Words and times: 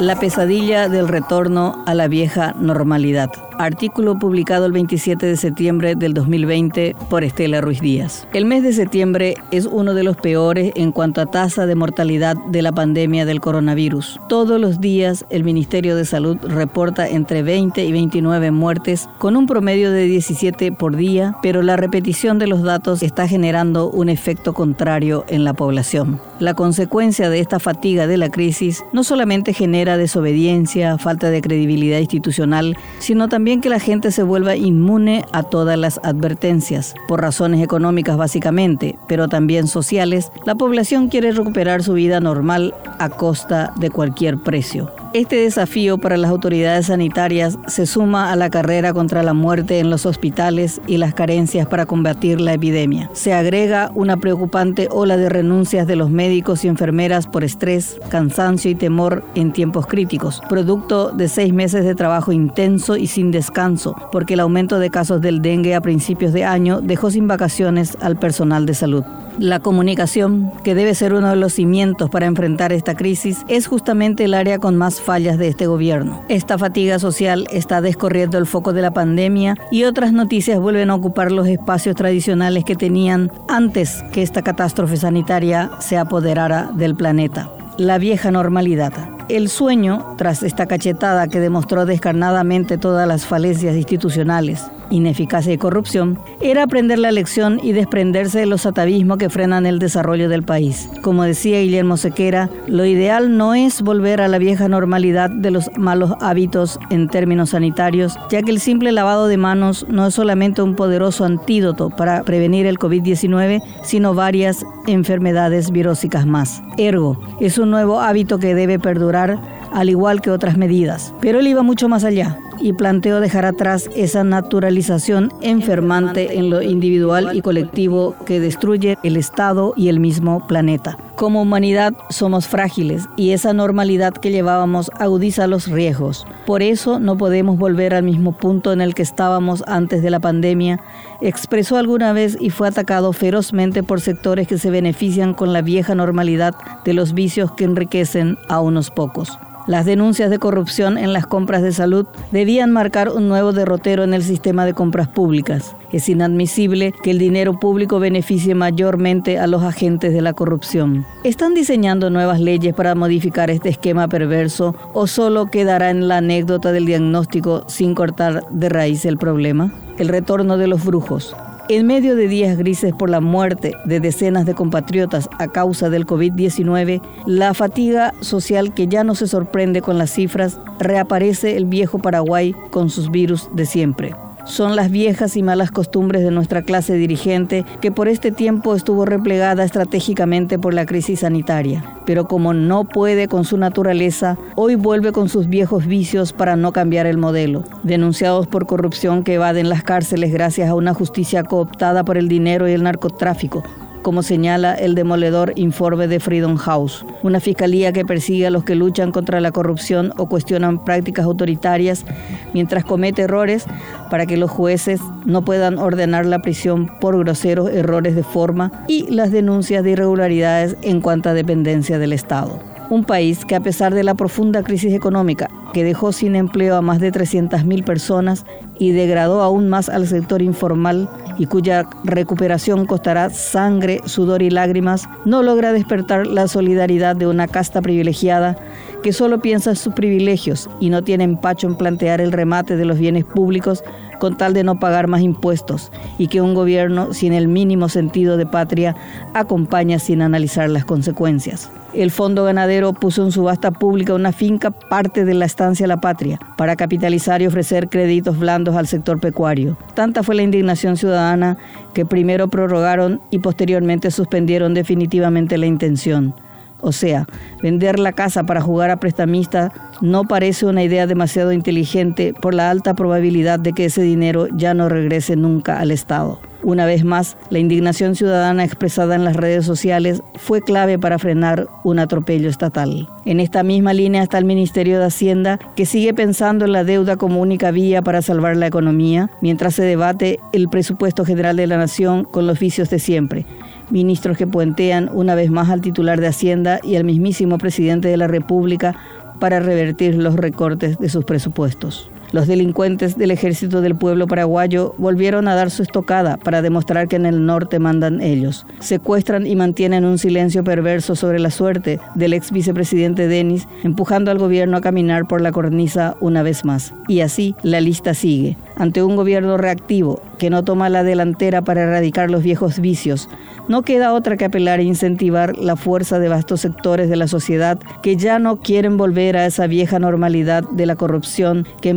La 0.00 0.16
pesadilla 0.16 0.88
del 0.88 1.06
retorno 1.06 1.84
a 1.86 1.94
la 1.94 2.08
vieja 2.08 2.54
normalidad. 2.58 3.30
Artículo 3.62 4.18
publicado 4.18 4.66
el 4.66 4.72
27 4.72 5.24
de 5.24 5.36
septiembre 5.36 5.94
del 5.94 6.14
2020 6.14 6.96
por 7.08 7.22
Estela 7.22 7.60
Ruiz 7.60 7.80
Díaz. 7.80 8.26
El 8.32 8.44
mes 8.44 8.64
de 8.64 8.72
septiembre 8.72 9.36
es 9.52 9.66
uno 9.66 9.94
de 9.94 10.02
los 10.02 10.16
peores 10.16 10.72
en 10.74 10.90
cuanto 10.90 11.20
a 11.20 11.26
tasa 11.26 11.64
de 11.64 11.76
mortalidad 11.76 12.36
de 12.48 12.60
la 12.60 12.72
pandemia 12.72 13.24
del 13.24 13.40
coronavirus. 13.40 14.18
Todos 14.28 14.60
los 14.60 14.80
días 14.80 15.24
el 15.30 15.44
Ministerio 15.44 15.94
de 15.94 16.04
Salud 16.04 16.38
reporta 16.42 17.08
entre 17.08 17.44
20 17.44 17.84
y 17.84 17.92
29 17.92 18.50
muertes 18.50 19.08
con 19.18 19.36
un 19.36 19.46
promedio 19.46 19.92
de 19.92 20.06
17 20.06 20.72
por 20.72 20.96
día, 20.96 21.36
pero 21.40 21.62
la 21.62 21.76
repetición 21.76 22.40
de 22.40 22.48
los 22.48 22.64
datos 22.64 23.00
está 23.04 23.28
generando 23.28 23.88
un 23.88 24.08
efecto 24.08 24.54
contrario 24.54 25.24
en 25.28 25.44
la 25.44 25.54
población. 25.54 26.20
La 26.40 26.54
consecuencia 26.54 27.30
de 27.30 27.38
esta 27.38 27.60
fatiga 27.60 28.08
de 28.08 28.16
la 28.16 28.28
crisis 28.28 28.82
no 28.92 29.04
solamente 29.04 29.52
genera 29.52 29.98
desobediencia, 29.98 30.98
falta 30.98 31.30
de 31.30 31.40
credibilidad 31.40 32.00
institucional, 32.00 32.76
sino 32.98 33.28
también 33.28 33.51
que 33.60 33.68
la 33.68 33.80
gente 33.80 34.10
se 34.10 34.22
vuelva 34.22 34.56
inmune 34.56 35.24
a 35.32 35.42
todas 35.42 35.78
las 35.78 36.00
advertencias. 36.02 36.94
Por 37.08 37.20
razones 37.20 37.62
económicas 37.62 38.16
básicamente, 38.16 38.98
pero 39.08 39.28
también 39.28 39.66
sociales, 39.66 40.32
la 40.46 40.54
población 40.54 41.08
quiere 41.08 41.32
recuperar 41.32 41.82
su 41.82 41.94
vida 41.94 42.20
normal 42.20 42.74
a 42.98 43.08
costa 43.08 43.72
de 43.76 43.90
cualquier 43.90 44.38
precio. 44.38 45.01
Este 45.14 45.36
desafío 45.36 45.98
para 45.98 46.16
las 46.16 46.30
autoridades 46.30 46.86
sanitarias 46.86 47.58
se 47.66 47.84
suma 47.84 48.32
a 48.32 48.36
la 48.36 48.48
carrera 48.48 48.94
contra 48.94 49.22
la 49.22 49.34
muerte 49.34 49.78
en 49.78 49.90
los 49.90 50.06
hospitales 50.06 50.80
y 50.86 50.96
las 50.96 51.12
carencias 51.12 51.66
para 51.66 51.84
combatir 51.84 52.40
la 52.40 52.54
epidemia. 52.54 53.10
Se 53.12 53.34
agrega 53.34 53.90
una 53.94 54.16
preocupante 54.16 54.88
ola 54.90 55.18
de 55.18 55.28
renuncias 55.28 55.86
de 55.86 55.96
los 55.96 56.08
médicos 56.08 56.64
y 56.64 56.68
enfermeras 56.68 57.26
por 57.26 57.44
estrés, 57.44 57.98
cansancio 58.08 58.70
y 58.70 58.74
temor 58.74 59.22
en 59.34 59.52
tiempos 59.52 59.86
críticos, 59.86 60.40
producto 60.48 61.10
de 61.10 61.28
seis 61.28 61.52
meses 61.52 61.84
de 61.84 61.94
trabajo 61.94 62.32
intenso 62.32 62.96
y 62.96 63.06
sin 63.06 63.32
descanso, 63.32 63.94
porque 64.12 64.32
el 64.32 64.40
aumento 64.40 64.78
de 64.78 64.88
casos 64.88 65.20
del 65.20 65.42
dengue 65.42 65.74
a 65.74 65.82
principios 65.82 66.32
de 66.32 66.46
año 66.46 66.80
dejó 66.80 67.10
sin 67.10 67.28
vacaciones 67.28 67.98
al 68.00 68.16
personal 68.18 68.64
de 68.64 68.72
salud. 68.72 69.04
La 69.38 69.60
comunicación, 69.60 70.52
que 70.62 70.74
debe 70.74 70.94
ser 70.94 71.14
uno 71.14 71.30
de 71.30 71.36
los 71.36 71.54
cimientos 71.54 72.10
para 72.10 72.26
enfrentar 72.26 72.72
esta 72.72 72.94
crisis, 72.94 73.44
es 73.48 73.66
justamente 73.66 74.24
el 74.24 74.34
área 74.34 74.58
con 74.58 74.76
más 74.76 75.00
fallas 75.00 75.38
de 75.38 75.48
este 75.48 75.66
gobierno. 75.66 76.22
Esta 76.28 76.58
fatiga 76.58 76.98
social 76.98 77.46
está 77.50 77.80
descorriendo 77.80 78.38
el 78.38 78.46
foco 78.46 78.72
de 78.72 78.82
la 78.82 78.92
pandemia 78.92 79.56
y 79.70 79.84
otras 79.84 80.12
noticias 80.12 80.60
vuelven 80.60 80.90
a 80.90 80.94
ocupar 80.94 81.32
los 81.32 81.48
espacios 81.48 81.96
tradicionales 81.96 82.64
que 82.64 82.76
tenían 82.76 83.32
antes 83.48 84.04
que 84.12 84.22
esta 84.22 84.42
catástrofe 84.42 84.96
sanitaria 84.96 85.70
se 85.80 85.96
apoderara 85.96 86.70
del 86.74 86.94
planeta. 86.94 87.50
La 87.78 87.96
vieja 87.98 88.30
normalidad. 88.30 88.92
El 89.30 89.48
sueño, 89.48 90.14
tras 90.18 90.42
esta 90.42 90.66
cachetada 90.66 91.26
que 91.28 91.40
demostró 91.40 91.86
descarnadamente 91.86 92.76
todas 92.76 93.08
las 93.08 93.24
falencias 93.24 93.76
institucionales, 93.76 94.62
ineficacia 94.92 95.52
y 95.52 95.58
corrupción, 95.58 96.18
era 96.40 96.62
aprender 96.62 96.98
la 96.98 97.10
lección 97.10 97.60
y 97.62 97.72
desprenderse 97.72 98.40
de 98.40 98.46
los 98.46 98.66
atavismos 98.66 99.18
que 99.18 99.30
frenan 99.30 99.66
el 99.66 99.78
desarrollo 99.78 100.28
del 100.28 100.42
país. 100.42 100.88
Como 101.02 101.24
decía 101.24 101.60
Guillermo 101.60 101.96
Sequera, 101.96 102.50
lo 102.66 102.84
ideal 102.84 103.36
no 103.36 103.54
es 103.54 103.82
volver 103.82 104.20
a 104.20 104.28
la 104.28 104.38
vieja 104.38 104.68
normalidad 104.68 105.30
de 105.30 105.50
los 105.50 105.70
malos 105.76 106.12
hábitos 106.20 106.78
en 106.90 107.08
términos 107.08 107.50
sanitarios, 107.50 108.18
ya 108.30 108.42
que 108.42 108.50
el 108.50 108.60
simple 108.60 108.92
lavado 108.92 109.26
de 109.26 109.36
manos 109.36 109.86
no 109.88 110.06
es 110.06 110.14
solamente 110.14 110.62
un 110.62 110.76
poderoso 110.76 111.24
antídoto 111.24 111.90
para 111.90 112.22
prevenir 112.22 112.66
el 112.66 112.78
COVID-19, 112.78 113.62
sino 113.82 114.14
varias 114.14 114.64
enfermedades 114.86 115.70
virósicas 115.70 116.26
más. 116.26 116.62
Ergo, 116.76 117.18
es 117.40 117.58
un 117.58 117.70
nuevo 117.70 118.00
hábito 118.00 118.38
que 118.38 118.54
debe 118.54 118.78
perdurar 118.78 119.40
al 119.72 119.88
igual 119.88 120.20
que 120.20 120.30
otras 120.30 120.56
medidas. 120.56 121.14
Pero 121.20 121.40
él 121.40 121.46
iba 121.46 121.62
mucho 121.62 121.88
más 121.88 122.04
allá 122.04 122.38
y 122.62 122.72
planteó 122.72 123.20
dejar 123.20 123.44
atrás 123.44 123.90
esa 123.94 124.24
naturalización 124.24 125.32
enfermante 125.40 126.38
en 126.38 126.48
lo 126.48 126.62
individual 126.62 127.36
y 127.36 127.42
colectivo 127.42 128.14
que 128.24 128.40
destruye 128.40 128.96
el 129.02 129.16
Estado 129.16 129.74
y 129.76 129.88
el 129.88 130.00
mismo 130.00 130.46
planeta. 130.46 130.96
Como 131.16 131.42
humanidad 131.42 131.92
somos 132.10 132.48
frágiles 132.48 133.08
y 133.16 133.30
esa 133.30 133.52
normalidad 133.52 134.14
que 134.14 134.30
llevábamos 134.30 134.90
agudiza 134.98 135.46
los 135.46 135.68
riesgos. 135.68 136.26
Por 136.46 136.62
eso 136.62 136.98
no 136.98 137.18
podemos 137.18 137.58
volver 137.58 137.94
al 137.94 138.04
mismo 138.04 138.32
punto 138.32 138.72
en 138.72 138.80
el 138.80 138.94
que 138.94 139.02
estábamos 139.02 139.62
antes 139.66 140.02
de 140.02 140.10
la 140.10 140.20
pandemia, 140.20 140.80
expresó 141.20 141.76
alguna 141.76 142.12
vez 142.12 142.36
y 142.40 142.50
fue 142.50 142.68
atacado 142.68 143.12
ferozmente 143.12 143.82
por 143.82 144.00
sectores 144.00 144.48
que 144.48 144.58
se 144.58 144.70
benefician 144.70 145.34
con 145.34 145.52
la 145.52 145.62
vieja 145.62 145.94
normalidad 145.94 146.54
de 146.84 146.94
los 146.94 147.12
vicios 147.12 147.52
que 147.52 147.64
enriquecen 147.64 148.38
a 148.48 148.60
unos 148.60 148.90
pocos. 148.90 149.38
Las 149.68 149.86
denuncias 149.86 150.28
de 150.28 150.40
corrupción 150.40 150.98
en 150.98 151.12
las 151.12 151.26
compras 151.26 151.62
de 151.62 151.70
salud 151.70 152.06
debían 152.32 152.72
marcar 152.72 153.10
un 153.10 153.28
nuevo 153.28 153.52
derrotero 153.52 154.02
en 154.02 154.12
el 154.12 154.24
sistema 154.24 154.66
de 154.66 154.74
compras 154.74 155.06
públicas. 155.06 155.76
Es 155.92 156.08
inadmisible 156.08 156.92
que 157.02 157.12
el 157.12 157.18
dinero 157.18 157.60
público 157.60 158.00
beneficie 158.00 158.56
mayormente 158.56 159.38
a 159.38 159.46
los 159.46 159.62
agentes 159.62 160.12
de 160.12 160.20
la 160.20 160.32
corrupción. 160.32 161.06
¿Están 161.22 161.54
diseñando 161.54 162.10
nuevas 162.10 162.40
leyes 162.40 162.74
para 162.74 162.96
modificar 162.96 163.50
este 163.50 163.68
esquema 163.68 164.08
perverso 164.08 164.74
o 164.94 165.06
solo 165.06 165.46
quedará 165.46 165.90
en 165.90 166.08
la 166.08 166.16
anécdota 166.16 166.72
del 166.72 166.86
diagnóstico 166.86 167.62
sin 167.68 167.94
cortar 167.94 168.42
de 168.50 168.68
raíz 168.68 169.04
el 169.04 169.16
problema? 169.16 169.72
El 169.96 170.08
retorno 170.08 170.58
de 170.58 170.66
los 170.66 170.84
brujos. 170.84 171.36
En 171.72 171.86
medio 171.86 172.16
de 172.16 172.28
días 172.28 172.58
grises 172.58 172.92
por 172.92 173.08
la 173.08 173.20
muerte 173.20 173.72
de 173.86 173.98
decenas 173.98 174.44
de 174.44 174.52
compatriotas 174.52 175.30
a 175.38 175.48
causa 175.48 175.88
del 175.88 176.04
COVID-19, 176.04 177.00
la 177.24 177.54
fatiga 177.54 178.12
social 178.20 178.74
que 178.74 178.88
ya 178.88 179.04
no 179.04 179.14
se 179.14 179.26
sorprende 179.26 179.80
con 179.80 179.96
las 179.96 180.10
cifras, 180.10 180.60
reaparece 180.78 181.56
el 181.56 181.64
viejo 181.64 181.98
Paraguay 181.98 182.54
con 182.68 182.90
sus 182.90 183.10
virus 183.10 183.48
de 183.54 183.64
siempre 183.64 184.14
son 184.44 184.76
las 184.76 184.90
viejas 184.90 185.36
y 185.36 185.42
malas 185.42 185.70
costumbres 185.70 186.22
de 186.22 186.30
nuestra 186.30 186.62
clase 186.62 186.94
dirigente 186.94 187.64
que 187.80 187.92
por 187.92 188.08
este 188.08 188.32
tiempo 188.32 188.74
estuvo 188.74 189.04
replegada 189.04 189.64
estratégicamente 189.64 190.58
por 190.58 190.74
la 190.74 190.86
crisis 190.86 191.20
sanitaria. 191.20 191.84
Pero 192.04 192.26
como 192.26 192.52
no 192.52 192.84
puede 192.84 193.28
con 193.28 193.44
su 193.44 193.56
naturaleza, 193.56 194.36
hoy 194.56 194.74
vuelve 194.74 195.12
con 195.12 195.28
sus 195.28 195.48
viejos 195.48 195.86
vicios 195.86 196.32
para 196.32 196.56
no 196.56 196.72
cambiar 196.72 197.06
el 197.06 197.18
modelo. 197.18 197.64
Denunciados 197.82 198.46
por 198.46 198.66
corrupción 198.66 199.22
que 199.22 199.34
evaden 199.34 199.68
las 199.68 199.82
cárceles 199.82 200.32
gracias 200.32 200.68
a 200.68 200.74
una 200.74 200.94
justicia 200.94 201.44
cooptada 201.44 202.04
por 202.04 202.18
el 202.18 202.28
dinero 202.28 202.68
y 202.68 202.72
el 202.72 202.82
narcotráfico, 202.82 203.62
como 204.02 204.22
señala 204.22 204.74
el 204.74 204.94
demoledor 204.94 205.52
informe 205.56 206.08
de 206.08 206.20
Freedom 206.20 206.56
House, 206.56 207.06
una 207.22 207.40
fiscalía 207.40 207.92
que 207.92 208.04
persigue 208.04 208.46
a 208.46 208.50
los 208.50 208.64
que 208.64 208.74
luchan 208.74 209.12
contra 209.12 209.40
la 209.40 209.52
corrupción 209.52 210.12
o 210.16 210.26
cuestionan 210.26 210.84
prácticas 210.84 211.24
autoritarias 211.24 212.04
mientras 212.52 212.84
comete 212.84 213.22
errores 213.22 213.64
para 214.10 214.26
que 214.26 214.36
los 214.36 214.50
jueces 214.50 215.00
no 215.24 215.44
puedan 215.44 215.78
ordenar 215.78 216.26
la 216.26 216.40
prisión 216.40 216.90
por 217.00 217.18
groseros 217.18 217.70
errores 217.70 218.14
de 218.14 218.24
forma 218.24 218.84
y 218.88 219.10
las 219.10 219.30
denuncias 219.30 219.84
de 219.84 219.92
irregularidades 219.92 220.76
en 220.82 221.00
cuanto 221.00 221.30
a 221.30 221.34
dependencia 221.34 221.98
del 221.98 222.12
Estado. 222.12 222.58
Un 222.90 223.04
país 223.04 223.44
que 223.44 223.54
a 223.54 223.60
pesar 223.60 223.94
de 223.94 224.04
la 224.04 224.14
profunda 224.14 224.62
crisis 224.62 224.92
económica 224.92 225.48
que 225.72 225.84
dejó 225.84 226.12
sin 226.12 226.36
empleo 226.36 226.76
a 226.76 226.82
más 226.82 227.00
de 227.00 227.12
300.000 227.12 227.84
personas 227.84 228.44
y 228.78 228.92
degradó 228.92 229.42
aún 229.42 229.68
más 229.68 229.88
al 229.88 230.06
sector 230.06 230.42
informal 230.42 231.08
y 231.38 231.46
cuya 231.46 231.88
recuperación 232.04 232.86
costará 232.86 233.30
sangre, 233.30 234.00
sudor 234.04 234.42
y 234.42 234.50
lágrimas, 234.50 235.08
no 235.24 235.42
logra 235.42 235.72
despertar 235.72 236.26
la 236.26 236.48
solidaridad 236.48 237.16
de 237.16 237.26
una 237.26 237.48
casta 237.48 237.80
privilegiada 237.80 238.56
que 239.02 239.12
solo 239.12 239.40
piensa 239.40 239.70
en 239.70 239.76
sus 239.76 239.94
privilegios 239.94 240.70
y 240.80 240.90
no 240.90 241.02
tiene 241.02 241.24
empacho 241.24 241.66
en 241.66 241.76
plantear 241.76 242.20
el 242.20 242.32
remate 242.32 242.76
de 242.76 242.84
los 242.84 242.98
bienes 242.98 243.24
públicos 243.24 243.82
con 244.20 244.36
tal 244.36 244.54
de 244.54 244.62
no 244.62 244.78
pagar 244.78 245.08
más 245.08 245.22
impuestos 245.22 245.90
y 246.18 246.28
que 246.28 246.40
un 246.40 246.54
gobierno 246.54 247.12
sin 247.12 247.32
el 247.32 247.48
mínimo 247.48 247.88
sentido 247.88 248.36
de 248.36 248.46
patria 248.46 248.94
acompaña 249.34 249.98
sin 249.98 250.22
analizar 250.22 250.70
las 250.70 250.84
consecuencias. 250.84 251.70
El 251.92 252.10
Fondo 252.10 252.44
Ganadero 252.44 252.92
puso 252.92 253.22
en 253.24 253.32
subasta 253.32 253.70
pública 253.70 254.14
una 254.14 254.32
finca 254.32 254.70
parte 254.70 255.24
de 255.24 255.34
la 255.34 255.44
estancia 255.62 255.86
La 255.86 256.00
Patria 256.00 256.40
para 256.56 256.74
capitalizar 256.74 257.40
y 257.40 257.46
ofrecer 257.46 257.88
créditos 257.88 258.36
blandos 258.36 258.74
al 258.74 258.88
sector 258.88 259.20
pecuario. 259.20 259.76
Tanta 259.94 260.24
fue 260.24 260.34
la 260.34 260.42
indignación 260.42 260.96
ciudadana 260.96 261.56
que 261.94 262.04
primero 262.04 262.48
prorrogaron 262.48 263.20
y 263.30 263.38
posteriormente 263.38 264.10
suspendieron 264.10 264.74
definitivamente 264.74 265.58
la 265.58 265.66
intención. 265.66 266.34
O 266.82 266.90
sea, 266.90 267.26
vender 267.62 267.98
la 267.98 268.12
casa 268.12 268.42
para 268.42 268.60
jugar 268.60 268.90
a 268.90 268.98
prestamista 268.98 269.72
no 270.00 270.24
parece 270.24 270.66
una 270.66 270.82
idea 270.82 271.06
demasiado 271.06 271.52
inteligente 271.52 272.34
por 272.34 272.54
la 272.54 272.70
alta 272.70 272.94
probabilidad 272.94 273.60
de 273.60 273.72
que 273.72 273.84
ese 273.84 274.02
dinero 274.02 274.48
ya 274.52 274.74
no 274.74 274.88
regrese 274.88 275.36
nunca 275.36 275.78
al 275.78 275.92
Estado. 275.92 276.40
Una 276.64 276.84
vez 276.86 277.04
más, 277.04 277.36
la 277.50 277.58
indignación 277.58 278.14
ciudadana 278.14 278.64
expresada 278.64 279.14
en 279.14 279.24
las 279.24 279.36
redes 279.36 279.64
sociales 279.64 280.22
fue 280.34 280.60
clave 280.60 280.98
para 280.98 281.18
frenar 281.18 281.68
un 281.82 281.98
atropello 281.98 282.48
estatal. 282.48 283.08
En 283.24 283.40
esta 283.40 283.62
misma 283.62 283.92
línea 283.92 284.22
está 284.22 284.38
el 284.38 284.44
Ministerio 284.44 284.98
de 284.98 285.06
Hacienda, 285.06 285.58
que 285.74 285.86
sigue 285.86 286.14
pensando 286.14 286.64
en 286.64 286.72
la 286.72 286.84
deuda 286.84 287.16
como 287.16 287.40
única 287.40 287.72
vía 287.72 288.02
para 288.02 288.22
salvar 288.22 288.56
la 288.56 288.68
economía, 288.68 289.30
mientras 289.40 289.74
se 289.74 289.82
debate 289.82 290.38
el 290.52 290.68
presupuesto 290.68 291.24
general 291.24 291.56
de 291.56 291.66
la 291.66 291.78
Nación 291.78 292.24
con 292.24 292.46
los 292.46 292.58
vicios 292.58 292.90
de 292.90 292.98
siempre 292.98 293.44
Ministros 293.92 294.38
que 294.38 294.46
puentean 294.46 295.10
una 295.12 295.34
vez 295.34 295.50
más 295.50 295.68
al 295.68 295.82
titular 295.82 296.20
de 296.20 296.26
Hacienda 296.26 296.80
y 296.82 296.96
al 296.96 297.04
mismísimo 297.04 297.58
presidente 297.58 298.08
de 298.08 298.16
la 298.16 298.26
República 298.26 298.96
para 299.38 299.60
revertir 299.60 300.14
los 300.14 300.34
recortes 300.34 300.98
de 300.98 301.08
sus 301.08 301.24
presupuestos. 301.24 302.11
Los 302.32 302.46
delincuentes 302.46 303.18
del 303.18 303.30
ejército 303.30 303.82
del 303.82 303.94
pueblo 303.94 304.26
paraguayo 304.26 304.94
volvieron 304.96 305.48
a 305.48 305.54
dar 305.54 305.70
su 305.70 305.82
estocada 305.82 306.38
para 306.38 306.62
demostrar 306.62 307.06
que 307.06 307.16
en 307.16 307.26
el 307.26 307.44
norte 307.44 307.78
mandan 307.78 308.22
ellos. 308.22 308.66
Secuestran 308.80 309.46
y 309.46 309.54
mantienen 309.54 310.06
un 310.06 310.16
silencio 310.16 310.64
perverso 310.64 311.14
sobre 311.14 311.38
la 311.38 311.50
suerte 311.50 312.00
del 312.14 312.32
ex 312.32 312.50
vicepresidente 312.50 313.28
Denis, 313.28 313.68
empujando 313.84 314.30
al 314.30 314.38
gobierno 314.38 314.78
a 314.78 314.80
caminar 314.80 315.28
por 315.28 315.42
la 315.42 315.52
cornisa 315.52 316.16
una 316.20 316.42
vez 316.42 316.64
más. 316.64 316.94
Y 317.06 317.20
así 317.20 317.54
la 317.62 317.82
lista 317.82 318.14
sigue. 318.14 318.56
Ante 318.76 319.02
un 319.02 319.14
gobierno 319.14 319.58
reactivo 319.58 320.22
que 320.38 320.48
no 320.48 320.64
toma 320.64 320.88
la 320.88 321.04
delantera 321.04 321.60
para 321.60 321.82
erradicar 321.82 322.30
los 322.30 322.42
viejos 322.42 322.80
vicios, 322.80 323.28
no 323.68 323.82
queda 323.82 324.14
otra 324.14 324.36
que 324.36 324.46
apelar 324.46 324.80
e 324.80 324.84
incentivar 324.84 325.56
la 325.58 325.76
fuerza 325.76 326.18
de 326.18 326.28
vastos 326.28 326.62
sectores 326.62 327.08
de 327.08 327.16
la 327.16 327.28
sociedad 327.28 327.78
que 328.02 328.16
ya 328.16 328.38
no 328.38 328.58
quieren 328.58 328.96
volver 328.96 329.36
a 329.36 329.46
esa 329.46 329.66
vieja 329.66 329.98
normalidad 329.98 330.64
de 330.70 330.86
la 330.86 330.96
corrupción 330.96 331.66
que 331.80 331.90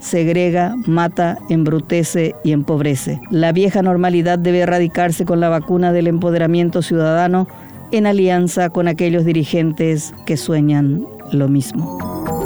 segrega, 0.00 0.74
mata, 0.86 1.38
embrutece 1.48 2.34
y 2.44 2.52
empobrece. 2.52 3.20
La 3.30 3.52
vieja 3.52 3.82
normalidad 3.82 4.38
debe 4.38 4.60
erradicarse 4.60 5.24
con 5.24 5.40
la 5.40 5.48
vacuna 5.48 5.92
del 5.92 6.06
empoderamiento 6.06 6.82
ciudadano 6.82 7.46
en 7.92 8.06
alianza 8.06 8.70
con 8.70 8.88
aquellos 8.88 9.24
dirigentes 9.24 10.14
que 10.26 10.36
sueñan 10.36 11.04
lo 11.32 11.48
mismo. 11.48 12.39